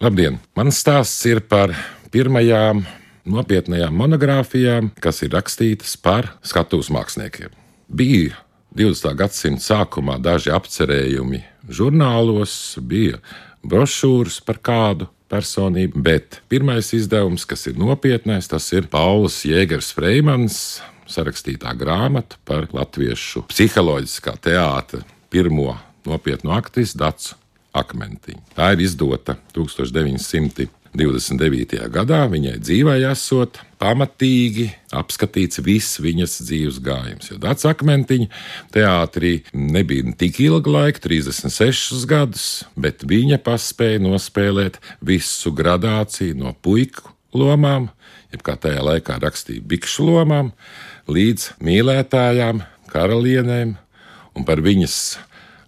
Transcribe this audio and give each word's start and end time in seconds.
Labdien! 0.00 0.38
Mans 0.56 0.78
stāsts 0.80 1.24
ir 1.28 1.42
par 1.44 1.74
pirmajām 2.14 2.84
nopietnējām 3.28 3.94
monogrāfijām, 3.96 4.90
kas 5.02 5.22
ir 5.26 5.32
rakstītas 5.36 5.96
par 6.00 6.32
skatuves 6.46 6.90
māksliniekiem. 6.92 7.52
Bija 7.92 8.38
20. 8.78 9.12
gadsimta 9.18 9.64
sākumā 9.66 10.16
daži 10.22 10.52
apcerējumi 10.54 11.42
žurnālos, 11.68 12.78
bija 12.80 13.20
brošūras 13.62 14.40
par 14.46 14.62
kādu 14.64 15.10
personību, 15.32 16.00
bet 16.04 16.40
pirmais 16.52 16.92
izdevums, 16.96 17.44
kas 17.48 17.66
ir 17.68 17.78
nopietnais, 17.80 18.48
tas 18.48 18.66
ir 18.72 18.88
Pauls 18.92 19.42
Jēgers 19.48 19.92
Freimans 19.96 20.80
sarakstītā 21.12 21.74
grāmata 21.76 22.40
par 22.48 22.68
latviešu 22.72 23.44
psiholoģiskā 23.50 24.36
teātra 24.40 25.04
pirmo 25.32 25.76
nopietnu 26.08 26.52
aktrisu 26.56 26.98
Dacu 27.00 27.41
Akmentiņu. 27.72 28.44
Tā 28.56 28.74
ir 28.76 28.86
izdota 28.86 29.38
1900. 29.56 30.70
29. 30.92 31.78
gadā 31.88 32.18
viņai 32.28 32.58
dzīvē 32.60 32.98
esot 33.08 33.56
pamatīgi 33.80 34.66
apskatīts 34.92 35.62
viss 35.64 35.96
viņas 36.04 36.34
dzīves 36.44 36.80
gājums. 36.84 37.30
Jo 37.30 37.38
Dārts 37.40 37.64
Akmentiņa 37.70 38.28
teātrī 38.74 39.38
nebija 39.56 40.12
tik 40.20 40.42
ilga 40.44 40.74
laika, 40.76 41.00
36 41.06 42.04
gadus, 42.10 42.46
bet 42.76 43.06
viņa 43.08 43.40
paspēja 43.40 44.04
nospēlēt 44.04 44.76
visu 45.00 45.54
gradāciju 45.56 46.36
no 46.44 46.52
puiku 46.52 47.08
lomām, 47.32 47.88
jeb 48.28 48.44
kā 48.44 48.58
tajā 48.60 48.84
laikā 48.84 49.16
rakstīja 49.22 49.64
bikšu 49.64 50.10
lomām, 50.10 50.52
līdz 51.08 51.54
mīlētājām, 51.64 52.66
karalienēm 52.92 53.78
un 54.36 54.44
par 54.44 54.60
viņas 54.60 54.98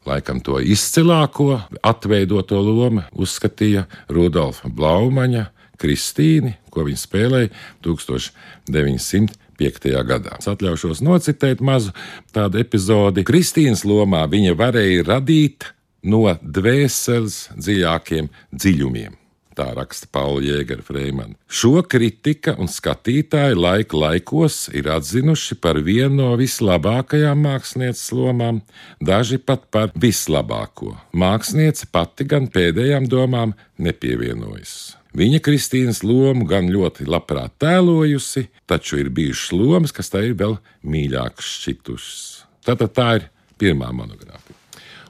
Laikam 0.05 0.41
to 0.45 0.59
izcilāko 0.61 1.63
atveidoto 1.83 2.61
lomu 2.61 3.03
uzskatīja 3.17 3.87
Rudolfa 4.13 4.69
Blaumaņa 4.69 5.47
Kristīni, 5.81 6.55
ko 6.71 6.85
viņa 6.87 7.01
spēlēja 7.01 7.51
1905. 7.85 9.95
gadā. 10.07 10.37
Es 10.39 10.49
atļaušos 10.51 11.01
nocitēt 11.05 11.65
mazu 11.65 11.95
tādu 12.37 12.61
epizodi. 12.61 13.25
Kristīnas 13.27 13.87
lomā 13.89 14.27
viņa 14.31 14.55
varēja 14.61 15.09
radīt 15.09 15.71
no 16.05 16.27
dvēseles 16.43 17.49
dziļākiem 17.57 18.29
dziļumiem. 18.53 19.24
Tā 19.55 19.69
raksta 19.77 20.09
Paula 20.11 20.43
Jēgara 20.43 20.83
Freimana. 20.83 21.37
Šo 21.47 21.85
kritika 21.87 22.57
un 22.59 22.67
skatītāji 22.71 23.55
laika 23.55 23.99
laikos 24.01 24.65
ir 24.75 24.89
atzinuši 24.91 25.59
par 25.63 25.79
vienu 25.87 26.17
no 26.19 26.33
vislabākajām 26.41 27.45
mākslinieces 27.47 28.11
lomām, 28.17 28.61
daži 28.99 29.39
pat 29.39 29.69
par 29.71 29.95
vislabāko. 29.95 30.97
Mākslinieca 31.15 31.87
pati 31.95 32.27
gan 32.27 32.51
pēdējām 32.51 33.07
domām 33.11 33.55
nepievienojas. 33.79 34.97
Viņa 35.15 35.39
Kristīnas 35.47 36.03
lomu 36.03 36.43
gan 36.51 36.67
ļoti 36.75 37.07
labprāt 37.07 37.55
tēlojusi, 37.63 38.49
taču 38.67 38.99
ir 38.99 39.13
bijušas 39.15 39.55
lomas, 39.55 39.95
kas 39.95 40.11
tā 40.11 40.25
ir 40.27 40.35
vēl 40.41 40.59
mīļākas 40.83 41.55
šķitušas. 41.61 42.27
Tātad 42.67 42.97
tā 42.99 43.09
ir 43.21 43.31
pirmā 43.61 43.95
monogrāfija. 43.95 44.54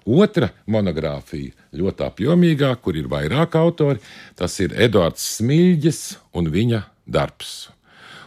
Otra 0.05 0.51
monogrāfija, 0.69 1.55
ļoti 1.73 2.05
apjomīgā, 2.05 2.75
kur 2.85 2.97
ir 2.97 3.09
vairāk 3.09 3.57
autori, 3.57 4.03
tas 4.37 4.59
ir 4.61 4.75
Edvards 4.77 5.25
Smilģis 5.39 6.03
un 6.37 6.51
viņa 6.53 6.83
darbs. 7.09 7.71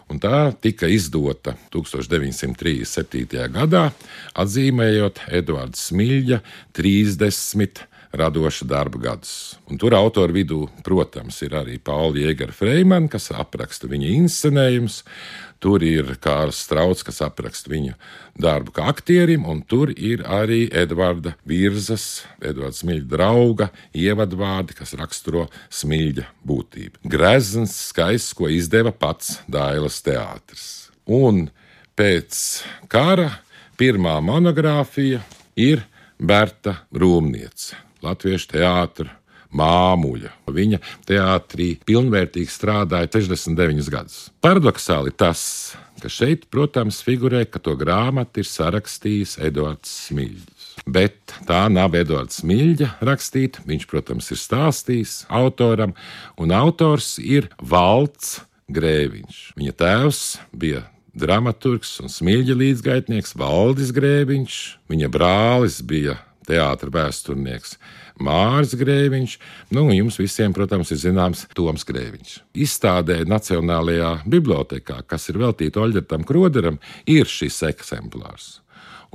Un 0.08 0.22
tā 0.24 0.48
tika 0.64 0.88
izdota 0.88 1.54
1937. 1.74 3.28
gadā, 3.54 3.90
atzīmējot 4.40 5.26
Edvards 5.36 5.90
Smilģa 5.90 6.40
30 6.80 7.84
radoša 8.16 8.68
darba 8.68 9.00
gadus. 9.02 9.58
Un 9.70 9.80
tur 9.82 9.96
autoru 9.98 10.36
vidū, 10.36 10.62
protams, 10.86 11.40
ir 11.46 11.56
arī 11.58 11.78
Pauli 11.80 12.26
Jēgara 12.26 12.56
Freimana, 12.56 13.10
kas 13.12 13.32
apraksta 13.36 13.90
viņa 13.92 14.14
inscenējumus. 14.22 15.04
Tur 15.58 15.82
ir 15.82 16.12
Kārls 16.22 16.60
Strauts, 16.62 17.02
kas 17.02 17.18
apraksta 17.26 17.72
viņa 17.72 17.96
darbu 18.38 18.76
kā 18.76 18.86
aktierim, 18.92 19.48
un 19.50 19.64
tur 19.66 19.90
ir 19.90 20.22
arī 20.22 20.68
Edvarda 20.70 21.34
Virzas, 21.50 22.28
Edvards 22.38 22.84
Smilģa 22.84 23.10
drauga 23.10 23.70
ievadvārdi, 23.98 24.78
kas 24.78 24.94
raksturo 25.00 25.48
Smilģa 25.74 26.28
būtību. 26.46 27.02
Grezns, 27.10 27.74
skaists, 27.90 28.38
ko 28.38 28.52
izdeva 28.54 28.94
pats 28.94 29.40
Dailas 29.50 29.98
teātris. 30.06 30.68
Un 31.10 31.48
pēc 31.98 32.38
kara 32.92 33.32
pirmā 33.80 34.20
monogrāfija 34.22 35.24
ir 35.58 35.82
Berta 36.18 36.74
Rūmniece, 36.94 37.78
Latviešu 38.08 38.54
teātris 38.56 39.16
māmuļa. 39.56 40.32
Viņa 40.52 40.80
teātrī 41.08 41.70
pilnvērtīgi 41.88 42.52
strādāja 42.52 43.10
69 43.14 43.92
gadus. 43.94 44.18
Paradoxāli 44.44 45.14
tas, 45.16 45.76
ka 46.02 46.12
šeit, 46.12 46.48
protams, 46.54 47.02
figurē, 47.06 47.46
ka 47.50 47.62
to 47.64 47.78
grāmatu 47.80 48.44
ir 48.44 48.50
sarakstījis 48.50 49.38
Edvards 49.48 49.94
Smilģis. 50.08 50.74
Bet 50.88 51.36
tā 51.48 51.66
nav 51.74 51.96
Edvards 51.98 52.42
Smilģa 52.42 52.98
rakstīta. 53.06 53.64
Viņš, 53.68 53.88
protams, 53.90 54.30
ir 54.32 54.42
stāstījis 54.42 55.16
autoram, 55.34 55.96
un 56.40 56.54
autors 56.56 57.16
ir 57.24 57.50
Valts 57.60 58.42
Grēviņš. 58.72 59.42
Viņa 59.58 59.74
tēvs 59.80 60.22
bija 60.52 60.86
dramaturgs 61.18 61.96
un 62.04 62.12
smilģa 62.14 62.54
līdzgaitnieks 62.60 63.34
Valdis 63.40 63.90
Grēviņš, 63.96 64.58
viņa 64.92 65.10
brālis 65.10 65.80
bija 65.82 66.20
teātris 66.48 66.94
vēsturnieks 66.94 67.76
Mārs 68.24 68.74
Grēviņš, 68.78 69.36
nu, 69.76 69.84
un 69.86 69.94
jums 69.94 70.18
visiem, 70.20 70.54
protams, 70.56 70.92
ir 70.94 71.02
zināms 71.02 71.46
Toms 71.58 71.86
Grēviņš. 71.88 72.38
Izstādē 72.58 73.20
Nacionālajā 73.30 74.14
bibliotekā, 74.30 75.04
kas 75.06 75.30
ir 75.30 75.42
veltīta 75.44 75.84
Oļģertam 75.84 76.26
Kroderam, 76.28 76.80
ir 77.06 77.30
šis 77.30 77.62
eksemplārs. 77.70 78.58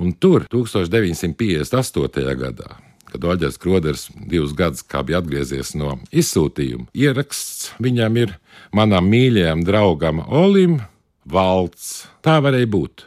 Un 0.01 0.15
tur 0.17 0.47
1958. 0.51 2.39
gadā 2.39 2.71
kad 3.13 3.27
Oļģers 3.29 3.59
Kroders 3.61 4.07
divus 4.17 4.55
gadus 4.57 4.81
bija 5.05 5.19
atgriezies 5.21 5.75
no 5.77 5.99
izsūtījuma. 6.09 6.87
Ieraksts 6.97 7.69
viņam 7.83 8.17
ir 8.23 8.33
manam 8.73 9.05
mīļajam 9.11 9.61
draugam 9.67 10.23
Olim 10.25 10.79
Valts. 11.29 12.07
Tā 12.25 12.39
varēja 12.41 12.71
būt 12.73 13.05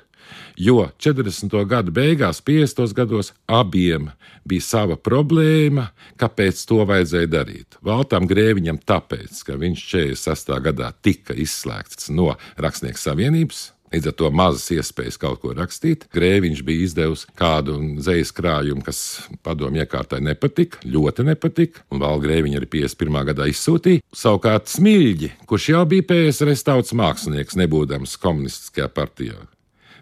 jo 0.56 0.88
40. 0.98 1.54
gadu 1.68 1.94
beigās, 1.94 2.40
50. 2.44 2.94
gados 2.96 3.32
abiem 3.46 4.10
bija 4.46 4.64
sava 4.64 4.96
problēma, 4.96 5.90
kāpēc 6.20 6.64
to 6.68 6.82
vajadzēja 6.88 7.30
darīt. 7.30 7.78
Valtam 7.84 8.28
Grēviņam 8.30 8.80
tāpēc, 8.86 9.44
ka 9.46 9.60
viņš 9.60 9.86
46. 9.92 10.52
gadā 10.68 10.92
tika 11.02 11.36
izslēgts 11.36 12.12
no 12.14 12.34
Rakstnieku 12.60 13.02
savienības. 13.02 13.70
Līdz 13.94 14.10
ar 14.10 14.14
to 14.18 14.28
mazas 14.34 14.66
iespējas 14.74 15.16
kaut 15.22 15.38
ko 15.40 15.52
rakstīt. 15.56 16.08
Grēviņš 16.12 16.62
bija 16.66 16.84
izdevis 16.88 17.22
kādu 17.38 17.78
zvejas 18.02 18.32
krājumu, 18.34 18.82
kas 18.84 19.00
padomju 19.46 19.84
iekārtai 19.84 20.18
nepatika, 20.26 20.82
ļoti 20.84 21.24
nepatika, 21.30 21.84
un 21.94 22.02
vēl 22.02 22.22
Grēviņš 22.26 22.60
arī 22.60 22.70
51. 22.74 23.20
gadā 23.30 23.48
izsūtīja. 23.52 24.02
Savukārt 24.10 24.68
Smilģi, 24.72 25.32
kurš 25.48 25.70
jau 25.72 25.84
bija 25.88 26.08
PSRS 26.10 26.66
tautas 26.66 26.96
mākslinieks, 26.98 27.56
nebūdams 27.62 28.18
komunistiskajā 28.20 28.90
partijā, 28.92 29.38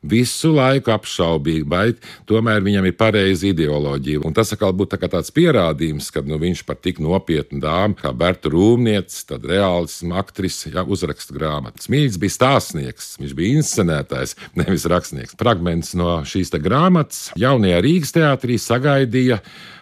visu 0.03 0.53
laiku 0.55 0.93
apšaubīja, 0.95 1.67
vai 1.69 1.85
tomēr 2.29 2.65
viņam 2.65 2.89
ir 2.89 2.97
pareiza 2.99 3.49
ideoloģija. 3.51 4.23
Un 4.25 4.37
tas 4.37 4.53
atkal 4.55 4.75
būtu 4.77 4.97
tā 4.97 5.11
tāds 5.11 5.33
pierādījums, 5.35 6.11
ka 6.15 6.25
nu, 6.27 6.39
viņš 6.41 6.65
par 6.69 6.81
tik 6.83 7.01
nopietnu 7.05 7.61
dāmu 7.63 7.99
kā 7.99 8.13
Berta 8.17 8.53
Rūmniece, 8.53 9.25
tad 9.29 9.47
reālisma 9.49 10.19
aktrise, 10.23 10.73
ja, 10.75 10.85
uzraksta 10.85 11.37
grāmatas. 11.37 11.91
Mīļš 11.93 12.19
bija 12.23 12.37
stāstnieks, 12.39 13.15
viņš 13.23 13.37
bija 13.39 13.61
inscenētājs, 13.61 14.37
nevis 14.59 14.89
rakstnieks. 14.91 15.39
Fragments 15.41 15.95
no 15.99 16.19
šīs 16.29 16.53
grāmatas 16.65 17.31
jaunajā 17.41 17.81
Rīgas 17.85 18.15
teātrī 18.17 18.59
sagaidīja 18.61 19.41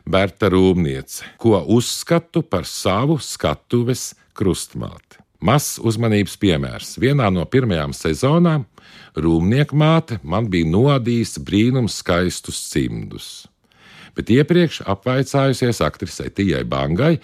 Berta 0.08 0.50
Rūmniece, 0.52 1.36
ko 1.38 1.60
uzskatu 1.76 2.42
par 2.42 2.66
savu 2.68 3.20
skatuves 3.22 4.12
krustmāti. 4.34 5.21
Mazs 5.42 5.80
uzmanības 5.82 6.36
piemērs. 6.38 6.96
Vienā 7.02 7.26
no 7.34 7.42
pirmajām 7.50 7.94
sezonām 7.96 8.68
Rūmnieka 9.12 9.76
māte 9.76 10.18
man 10.24 10.46
bija 10.48 10.68
nodījusi 10.72 11.42
brīnums 11.44 11.98
skaistus 12.00 12.60
cimdus. 12.70 13.26
Bet 14.16 14.30
iepriekš 14.32 14.82
apvaicājusies 14.88 15.80
aktrisei 15.84 16.32
Tijai 16.32 16.64
Bangai, 16.68 17.18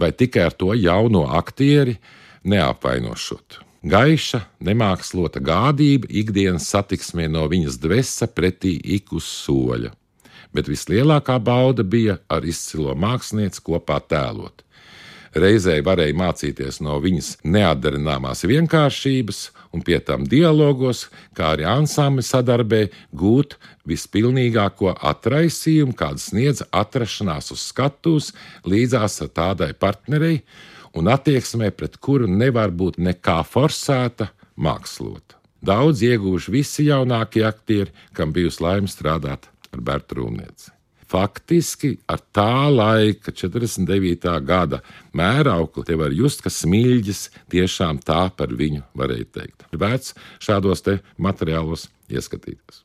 vai 0.00 0.10
tikai 0.12 0.46
ar 0.48 0.56
to 0.56 0.72
jauno 0.76 1.24
aktieri 1.36 1.96
neapvainošot. 2.44 3.60
Gaiša, 3.84 4.40
nemākslota 4.64 5.42
gādība 5.44 6.08
ikdienas 6.08 6.70
satiksmē 6.72 7.28
no 7.28 7.44
viņas 7.52 7.76
dvēsa 7.80 8.28
pretī 8.32 8.78
ik 8.96 9.12
uz 9.12 9.28
soļa. 9.28 9.92
Bet 10.56 10.70
vislielākā 10.70 11.36
bauda 11.44 11.84
bija 11.84 12.16
ar 12.32 12.46
izcilo 12.48 12.94
mākslinieci 12.96 13.60
kopā 13.64 13.98
tēlot. 14.08 14.62
Reizē 15.34 15.80
varēja 15.82 16.14
mācīties 16.14 16.78
no 16.84 16.94
viņas 17.02 17.32
neatdarināmās 17.42 18.44
vienkāršības 18.46 19.40
un 19.74 19.82
pie 19.82 19.98
tam 20.06 20.28
dialogos, 20.30 21.08
kā 21.34 21.54
arī 21.56 21.66
ansambļa 21.66 22.26
sadarbē 22.28 22.82
gūt 23.18 23.56
vispilnīgāko 23.90 24.92
atraisījumu, 24.94 25.96
kādu 25.98 26.22
sniedz 26.22 26.62
atrašanās 26.70 27.50
uz 27.54 27.64
skatuves 27.72 28.30
līdzās 28.62 29.18
tādai 29.34 29.72
partnerei 29.74 30.44
un 30.94 31.10
attieksmē, 31.10 31.72
pret 31.74 31.98
kuru 31.98 32.30
nevar 32.30 32.70
būt 32.70 33.00
nekā 33.02 33.40
forsēta 33.48 34.30
mākslota. 34.54 35.40
Daudz 35.64 36.04
ieguvuši 36.04 36.54
visi 36.54 36.86
jaunākie 36.90 37.42
aktieri, 37.48 37.90
kam 38.14 38.36
bijusi 38.36 38.62
laime 38.62 38.90
strādāt 38.92 39.48
ar 39.72 39.82
Bertu 39.82 40.20
Rūmnieci. 40.20 40.73
Faktiski 41.14 41.92
ar 42.10 42.18
tā 42.34 42.66
laika, 42.74 43.30
49. 43.30 44.32
gada 44.42 44.80
mēraukli, 45.14 45.84
te 45.86 45.98
var 46.00 46.10
just, 46.10 46.42
ka 46.42 46.50
smilģis 46.50 47.28
tiešām 47.54 48.00
tā 48.02 48.24
par 48.34 48.50
viņu 48.50 48.82
varēja 48.98 49.28
teikt. 49.38 49.62
Vērts 49.70 50.16
šādos 50.42 50.82
materiālos 51.14 51.86
ieskatīties. 52.10 52.82